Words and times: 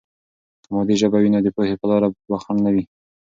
که 0.63 0.69
مادي 0.75 0.95
ژبه 1.01 1.17
وي، 1.19 1.29
نو 1.33 1.39
د 1.45 1.47
پوهې 1.55 1.75
په 1.81 1.85
لاره 1.89 2.07
به 2.29 2.35
خنډ 2.43 2.59
نه 2.65 2.71
وي. 2.73 2.83